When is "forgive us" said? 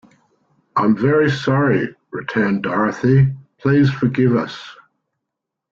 3.91-4.59